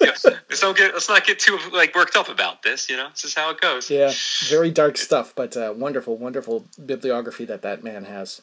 [0.00, 0.10] Yeah.
[0.48, 2.90] let's don't get let's not get too like worked up about this.
[2.90, 3.88] You know, this is how it goes.
[3.90, 4.12] Yeah,
[4.48, 8.42] very dark stuff, but uh, wonderful, wonderful bibliography that that man has.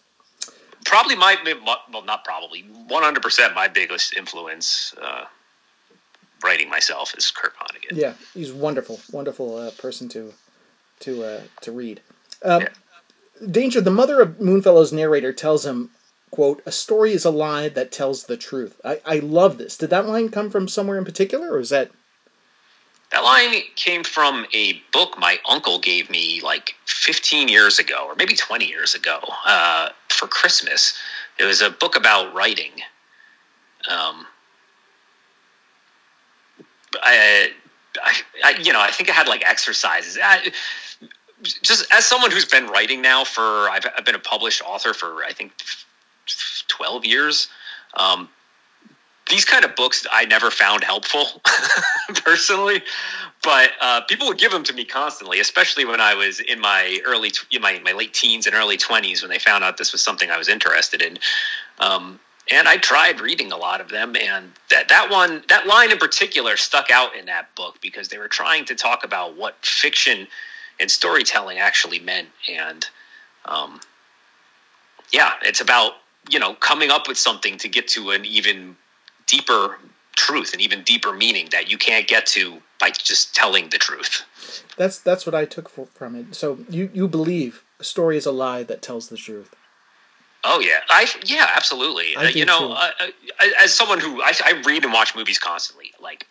[0.84, 1.38] Probably my
[1.92, 4.96] well, not probably one hundred percent my biggest influence.
[5.00, 5.26] Uh,
[6.44, 7.98] writing myself is Kurt Vonnegut.
[7.98, 10.34] Yeah, he's wonderful, wonderful uh, person to
[11.02, 12.02] to uh, to read.
[12.44, 12.70] Um, Yeah.
[13.52, 15.90] Danger, the mother of Moonfellow's narrator tells him,
[16.32, 19.78] "quote A story is a lie that tells the truth." I, I love this.
[19.78, 21.92] Did that line come from somewhere in particular, or is that?
[23.12, 28.16] That line came from a book my uncle gave me like 15 years ago, or
[28.16, 30.98] maybe 20 years ago, uh, for Christmas.
[31.38, 32.72] It was a book about writing.
[33.90, 34.26] Um,
[37.02, 37.52] I,
[38.02, 40.18] I, I, you know, I think I had like exercises.
[40.22, 40.52] I,
[41.42, 45.24] just as someone who's been writing now for, I've, I've been a published author for
[45.24, 45.54] I think
[46.68, 47.48] 12 years.
[47.96, 48.30] Um,
[49.30, 51.42] these kind of books I never found helpful
[52.24, 52.84] personally,
[53.44, 57.00] but uh, people would give them to me constantly, especially when I was in my
[57.06, 60.04] early, tw- my my late teens and early twenties when they found out this was
[60.04, 61.18] something I was interested in.
[61.80, 62.20] Um,
[62.52, 65.98] and I tried reading a lot of them, and that that one, that line in
[65.98, 70.28] particular, stuck out in that book because they were trying to talk about what fiction
[70.80, 72.88] and storytelling actually meant, and
[73.46, 73.80] um,
[75.12, 75.94] yeah, it's about
[76.30, 78.76] you know coming up with something to get to an even
[79.28, 79.78] deeper
[80.16, 84.24] truth and even deeper meaning that you can't get to by just telling the truth.
[84.78, 86.36] That's that's what I took for, from it.
[86.36, 89.54] So you you believe a story is a lie that tells the truth.
[90.46, 92.16] Oh yeah, I yeah, absolutely.
[92.16, 95.40] I Uh, you know, uh, uh, as someone who I, I read and watch movies
[95.40, 96.28] constantly, like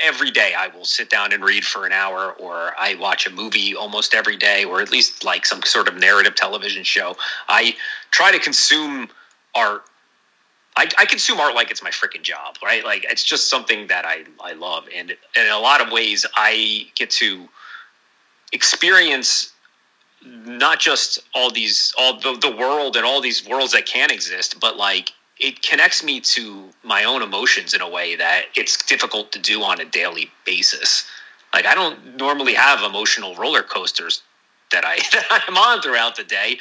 [0.00, 3.30] every day, I will sit down and read for an hour, or I watch a
[3.30, 7.16] movie almost every day, or at least like some sort of narrative television show.
[7.48, 7.74] I
[8.10, 9.08] try to consume
[9.54, 9.84] art.
[10.76, 12.84] I, I consume art like it's my freaking job, right?
[12.84, 16.26] Like it's just something that I I love, and, and in a lot of ways,
[16.36, 17.48] I get to
[18.52, 19.51] experience
[20.24, 24.60] not just all these all the, the world and all these worlds that can exist
[24.60, 29.32] but like it connects me to my own emotions in a way that it's difficult
[29.32, 31.08] to do on a daily basis.
[31.52, 34.22] Like i don't normally have emotional roller coasters
[34.70, 36.58] that i that i'm on throughout the day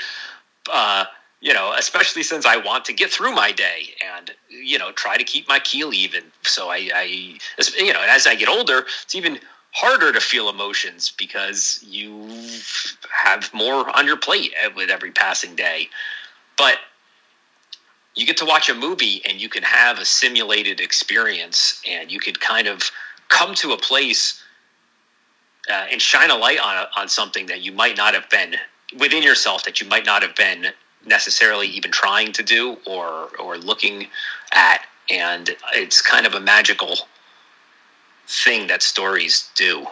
[0.71, 1.06] uh
[1.39, 5.17] you know especially since i want to get through my day and you know try
[5.17, 6.24] to keep my keel even.
[6.43, 7.04] So i i
[7.78, 9.39] you know as i get older it's even
[9.71, 12.27] harder to feel emotions because you
[13.10, 15.89] have more on your plate with every passing day.
[16.57, 16.77] But
[18.15, 22.19] you get to watch a movie and you can have a simulated experience and you
[22.19, 22.91] could kind of
[23.29, 24.43] come to a place
[25.69, 28.55] uh, and shine a light on, on something that you might not have been
[28.99, 30.67] within yourself that you might not have been
[31.05, 34.07] necessarily even trying to do or or looking
[34.51, 36.95] at and it's kind of a magical
[38.32, 39.86] thing that stories do.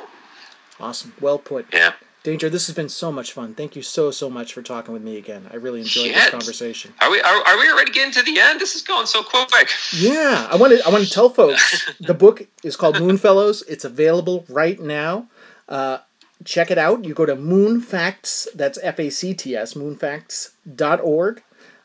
[0.79, 1.65] Awesome, well put.
[1.73, 1.93] Yeah.
[2.21, 3.55] Danger, this has been so much fun.
[3.55, 5.47] Thank you so so much for talking with me again.
[5.51, 6.19] I really enjoyed Yeah.
[6.19, 6.93] this conversation.
[6.99, 8.59] Are we are, are we already getting to the end?
[8.59, 9.69] This is going so quick.
[9.93, 13.63] Yeah, I want to I want to tell folks the book is called Moonfellows.
[13.69, 15.27] It's available right now.
[15.69, 15.99] Uh,
[16.43, 17.05] check it out.
[17.05, 18.47] You go to Moonfacts.
[18.53, 19.73] That's F A C T S.
[19.75, 21.41] Moonfacts.org.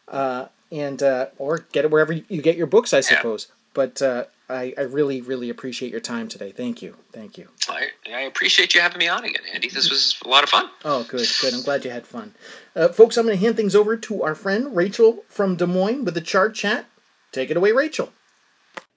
[0.09, 3.47] Uh, and uh, or get it wherever you get your books, I suppose.
[3.73, 6.53] But uh, I, I really really appreciate your time today.
[6.53, 6.97] Thank you.
[7.13, 7.49] Thank you.
[7.69, 9.69] I, I appreciate you having me on again, Andy.
[9.69, 10.69] This was a lot of fun.
[10.85, 11.55] Oh, good, good.
[11.55, 12.35] I'm glad you had fun.
[12.77, 16.05] Uh, folks, I'm going to hand things over to our friend Rachel from Des Moines
[16.05, 16.87] with the chart chat.
[17.33, 18.13] Take it away, Rachel.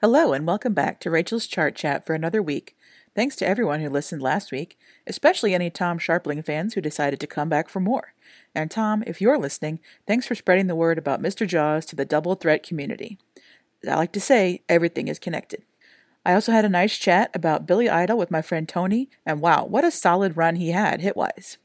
[0.01, 2.75] Hello, and welcome back to Rachel's Chart Chat for another week.
[3.15, 7.25] Thanks to everyone who listened last week, especially any Tom Scharpling fans who decided to
[7.25, 8.13] come back for more.
[8.53, 11.47] And Tom, if you're listening, thanks for spreading the word about Mr.
[11.47, 13.17] Jaws to the double threat community.
[13.89, 15.63] I like to say, everything is connected.
[16.25, 19.65] I also had a nice chat about Billy Idol with my friend Tony, and wow,
[19.65, 21.57] what a solid run he had hitwise.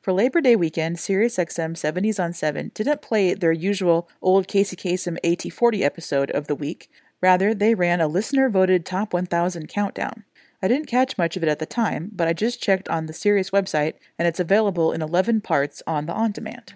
[0.00, 5.18] For Labor Day weekend, SiriusXM 70s on 7 didn't play their usual old Casey Kasem
[5.24, 6.88] AT40 episode of the week.
[7.20, 10.22] Rather, they ran a listener voted top 1000 countdown.
[10.62, 13.12] I didn't catch much of it at the time, but I just checked on the
[13.12, 16.74] Sirius website and it's available in 11 parts on the on demand.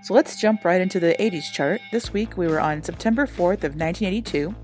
[0.00, 1.80] So let's jump right into the 80s chart.
[1.90, 4.54] This week we were on September 4th of 1982.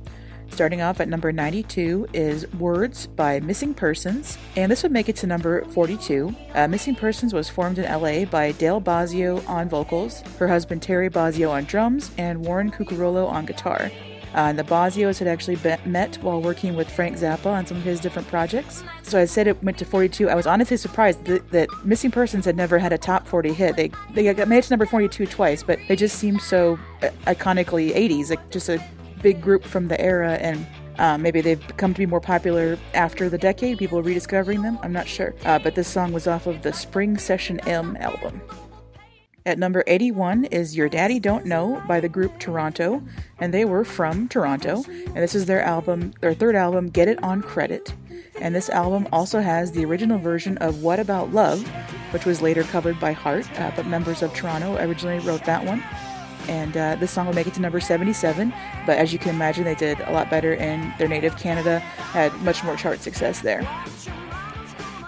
[0.50, 5.16] Starting off at number 92 is Words by Missing Persons, and this would make it
[5.16, 6.34] to number 42.
[6.54, 11.10] Uh, Missing Persons was formed in LA by Dale Bozzio on vocals, her husband Terry
[11.10, 13.90] Bozzio on drums, and Warren Cucurullo on guitar.
[14.34, 18.00] Uh, the Bozzios had actually met while working with Frank Zappa on some of his
[18.00, 18.82] different projects.
[19.02, 20.28] So I said it went to 42.
[20.28, 23.76] I was honestly surprised that, that Missing Persons had never had a top 40 hit.
[23.76, 27.94] They they got made to number 42 twice, but they just seemed so uh, iconically
[27.94, 28.84] 80s, like just a
[29.22, 30.66] big group from the era and
[30.98, 34.78] uh, maybe they've come to be more popular after the decade, people rediscovering them.
[34.82, 35.34] I'm not sure.
[35.44, 38.40] Uh, but this song was off of the Spring Session M album.
[39.46, 43.02] At number 81 is Your Daddy Don't Know by the group Toronto,
[43.38, 44.84] and they were from Toronto.
[44.88, 47.92] And this is their album, their third album, Get It on Credit.
[48.40, 51.68] And this album also has the original version of What About Love,
[52.10, 55.84] which was later covered by Heart, uh, but members of Toronto originally wrote that one.
[56.48, 58.50] And uh, this song will make it to number 77,
[58.86, 62.32] but as you can imagine, they did a lot better in their native Canada, had
[62.40, 63.60] much more chart success there.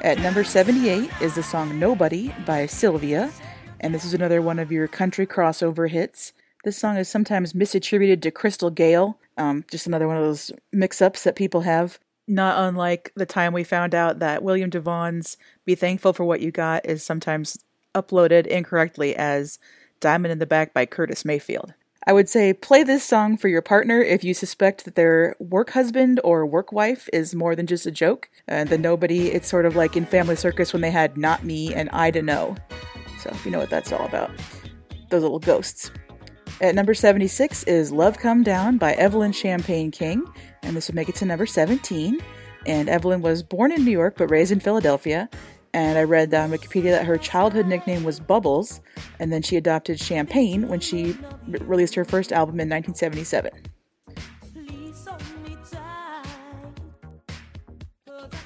[0.02, 3.32] At number 78 is the song Nobody by Sylvia,
[3.80, 6.32] and this is another one of your country crossover hits.
[6.64, 11.00] This song is sometimes misattributed to Crystal Gayle, um, just another one of those mix
[11.00, 11.98] ups that people have.
[12.28, 16.50] Not unlike the time we found out that William DeVaughn's Be Thankful for What You
[16.50, 17.58] Got is sometimes
[17.94, 19.58] uploaded incorrectly as
[20.00, 21.74] Diamond in the Back by Curtis Mayfield.
[22.08, 25.70] I would say play this song for your partner if you suspect that their work
[25.70, 28.28] husband or work wife is more than just a joke.
[28.48, 31.74] Uh, the nobody, it's sort of like in Family Circus when they had Not Me
[31.74, 32.56] and Ida Know.
[33.18, 34.30] So you know what that's all about,
[35.10, 35.90] those little ghosts.
[36.60, 40.24] At number 76 is Love Come Down by Evelyn Champagne King,
[40.62, 42.18] and this would make it to number 17.
[42.64, 45.28] And Evelyn was born in New York but raised in Philadelphia.
[45.74, 48.80] And I read on Wikipedia that her childhood nickname was Bubbles,
[49.20, 53.75] and then she adopted Champagne when she re- released her first album in 1977.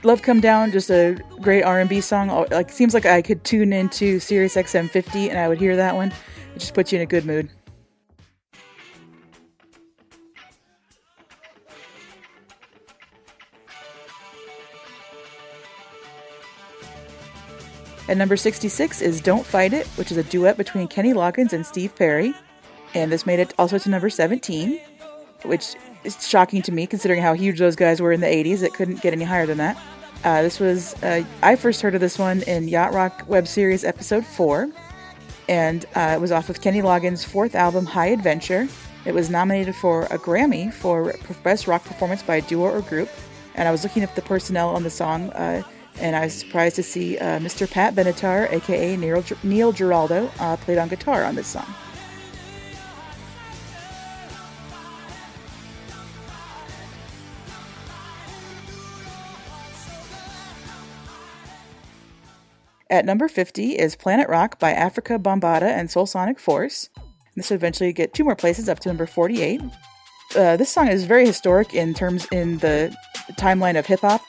[0.03, 2.29] Love Come Down, just a great R&B song.
[2.51, 5.95] Like seems like I could tune into Sirius XM 50 and I would hear that
[5.95, 6.09] one.
[6.55, 7.51] It just puts you in a good mood.
[18.09, 21.65] At number 66 is Don't Fight It, which is a duet between Kenny Loggins and
[21.65, 22.35] Steve Perry.
[22.95, 24.81] And this made it also to number 17,
[25.45, 25.75] which
[26.05, 28.63] is shocking to me considering how huge those guys were in the 80s.
[28.63, 29.81] It couldn't get any higher than that.
[30.23, 33.85] Uh, this was, uh, I first heard of this one in Yacht Rock web series
[33.85, 34.71] episode 4,
[35.49, 38.69] and uh, it was off of Kenny Loggins' fourth album, High Adventure.
[39.07, 43.09] It was nominated for a Grammy for Best Rock Performance by a Duo or Group,
[43.55, 45.63] and I was looking at the personnel on the song, uh,
[45.99, 47.71] and I was surprised to see uh, Mr.
[47.71, 51.67] Pat Benatar, aka Neil, Neil Giraldo, uh, played on guitar on this song.
[62.91, 66.91] At number 50 is Planet Rock by Afrika Bambaataa and Soulsonic Force.
[67.37, 69.63] This will eventually get two more places up to number 48.
[70.35, 72.93] Uh, this song is very historic in terms in the
[73.35, 74.21] timeline of hip hop.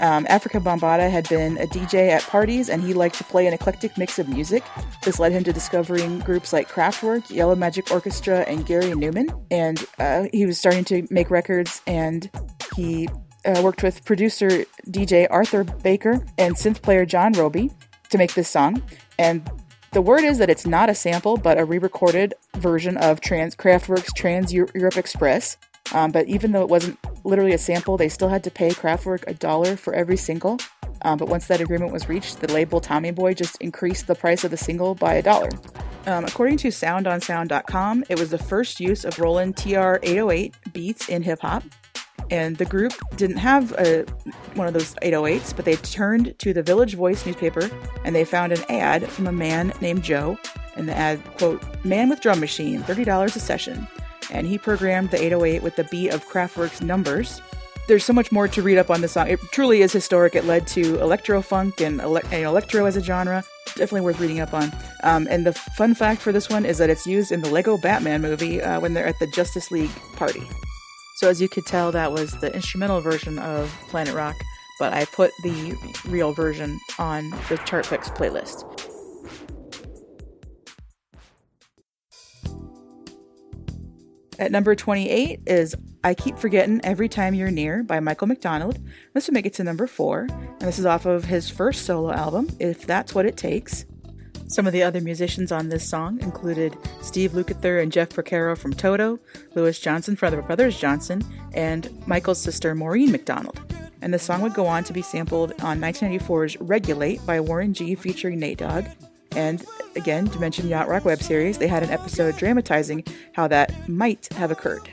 [0.00, 3.52] Um, Afrika Bambaataa had been a DJ at parties and he liked to play an
[3.52, 4.64] eclectic mix of music.
[5.02, 9.44] This led him to discovering groups like Kraftwerk, Yellow Magic Orchestra, and Gary Numan.
[9.50, 12.30] And uh, he was starting to make records and
[12.74, 13.08] he
[13.44, 17.70] uh, worked with producer DJ Arthur Baker and synth player John Robie
[18.10, 18.82] to make this song.
[19.18, 19.48] And
[19.92, 23.56] the word is that it's not a sample, but a re recorded version of Trans
[23.56, 25.56] Kraftwerk's Trans Europe Express.
[25.94, 29.24] Um, but even though it wasn't literally a sample, they still had to pay Kraftwerk
[29.26, 30.58] a dollar for every single.
[31.02, 34.44] Um, but once that agreement was reached, the label Tommy Boy just increased the price
[34.44, 35.50] of the single by a dollar.
[36.06, 41.22] Um, according to SoundOnSound.com, it was the first use of Roland TR 808 beats in
[41.22, 41.64] hip hop
[42.30, 44.04] and the group didn't have a,
[44.54, 47.70] one of those 808s, but they turned to the Village Voice newspaper
[48.04, 50.38] and they found an ad from a man named Joe.
[50.76, 53.86] And the ad, quote, Man with drum machine, $30 a session.
[54.30, 57.40] And he programmed the 808 with the beat of Kraftwerk's numbers.
[57.86, 59.28] There's so much more to read up on this song.
[59.28, 60.34] It truly is historic.
[60.34, 63.44] It led to electro funk and, ele- and electro as a genre.
[63.68, 64.72] Definitely worth reading up on.
[65.04, 67.78] Um, and the fun fact for this one is that it's used in the Lego
[67.78, 70.42] Batman movie uh, when they're at the Justice League party.
[71.16, 74.36] So as you could tell, that was the instrumental version of Planet Rock,
[74.78, 75.74] but I put the
[76.06, 78.64] real version on the chart picks playlist.
[84.38, 88.78] At number 28 is I Keep Forgetting Every Time You're Near by Michael McDonald.
[89.14, 92.12] This would make it to number 4, and this is off of his first solo
[92.12, 93.86] album, If That's What It Takes.
[94.48, 98.72] Some of the other musicians on this song included Steve Lukather and Jeff Porcaro from
[98.72, 99.18] Toto,
[99.54, 101.22] Louis Johnson from the Brothers Johnson,
[101.52, 103.60] and Michael's sister Maureen McDonald.
[104.02, 107.96] And the song would go on to be sampled on 1994's Regulate by Warren G
[107.96, 108.86] featuring Nate Dogg.
[109.32, 109.64] And
[109.96, 114.32] again, to mention Yacht Rock web series, they had an episode dramatizing how that might
[114.34, 114.88] have occurred.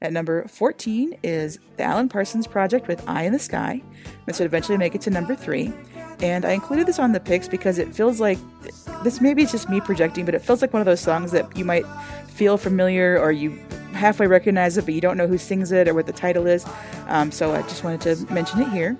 [0.00, 3.82] At number 14 is the Alan Parsons Project with Eye in the Sky.
[4.26, 5.72] This would eventually make it to number 3.
[6.20, 8.38] And I included this on the picks because it feels like
[9.02, 11.56] this maybe it's just me projecting, but it feels like one of those songs that
[11.56, 11.86] you might
[12.28, 13.58] feel familiar or you
[13.92, 16.66] halfway recognize it, but you don't know who sings it or what the title is.
[17.08, 18.96] Um, so I just wanted to mention it here.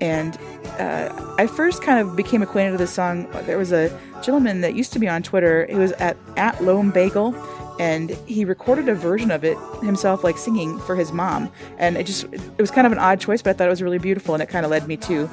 [0.00, 0.38] And
[0.78, 3.28] uh, I first kind of became acquainted with this song.
[3.44, 5.66] There was a gentleman that used to be on Twitter.
[5.66, 7.34] He was at at Lone Bagel,
[7.80, 11.50] and he recorded a version of it himself, like singing for his mom.
[11.78, 13.82] And it just it was kind of an odd choice, but I thought it was
[13.82, 15.30] really beautiful, and it kind of led me to,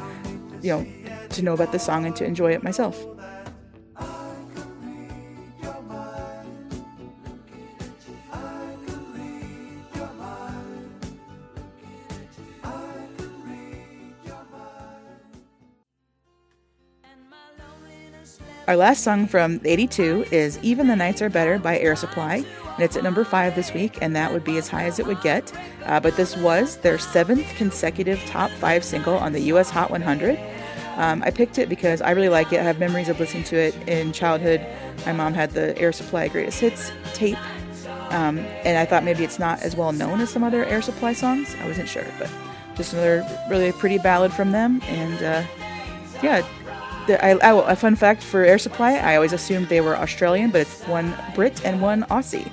[0.62, 0.86] you know,
[1.34, 3.06] to know about the song and to enjoy it myself.
[18.66, 22.80] Our last song from 82 is Even the Nights Are Better by Air Supply, and
[22.80, 25.22] it's at number 5 this week, and that would be as high as it would
[25.22, 25.52] get.
[25.84, 30.40] Uh, but this was their seventh consecutive top 5 single on the US Hot 100.
[30.96, 32.60] Um, I picked it because I really like it.
[32.60, 34.66] I have memories of listening to it in childhood.
[35.06, 37.38] My mom had the Air Supply Greatest Hits tape,
[38.12, 41.14] um, and I thought maybe it's not as well known as some other Air Supply
[41.14, 41.56] songs.
[41.62, 42.30] I wasn't sure, but
[42.76, 45.44] just another really pretty ballad from them, and uh,
[46.22, 46.46] yeah,
[47.08, 50.62] I, I, a fun fact for Air Supply, I always assumed they were Australian, but
[50.62, 52.50] it's one Brit and one Aussie.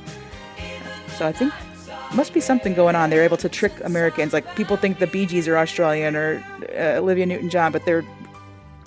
[1.17, 1.53] So I think
[2.15, 3.11] must be something going on.
[3.11, 4.33] They're able to trick Americans.
[4.33, 6.43] Like people think the Bee Gees are Australian or
[6.77, 8.05] uh, Olivia Newton-John, but they're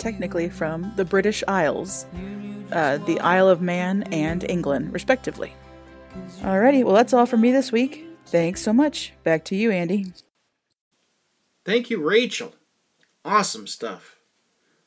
[0.04, 2.04] technically from the British Isles,
[2.72, 5.54] uh, the Isle of Man and England, respectively.
[6.42, 8.06] Alrighty, well that's all from me this week.
[8.26, 9.14] Thanks so much.
[9.24, 10.12] Back to you, Andy.
[11.64, 12.54] Thank you, Rachel.
[13.24, 14.16] Awesome stuff.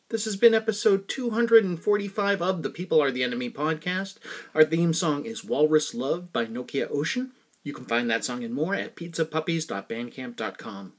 [0.10, 4.18] This has been episode 245 of the People Are the Enemy podcast.
[4.54, 7.32] Our theme song is Walrus Love by Nokia Ocean.
[7.64, 10.94] You can find that song and more at pizzapuppies.bandcamp.com.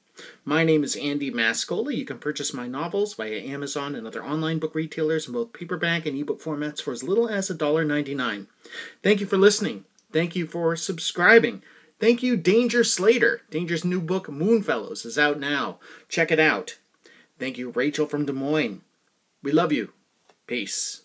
[0.45, 1.95] My name is Andy Mascola.
[1.95, 6.07] You can purchase my novels via Amazon and other online book retailers in both paperback
[6.07, 8.47] and ebook formats for as little as $1.99.
[9.03, 9.85] Thank you for listening.
[10.13, 11.63] Thank you for subscribing.
[12.01, 13.43] Thank you, Danger Slater.
[13.51, 15.79] Danger's new book, Moonfellows, is out now.
[16.09, 16.79] Check it out.
[17.39, 18.83] Thank you, Rachel from Des Moines.
[19.43, 19.93] We love you.
[20.47, 21.03] Peace.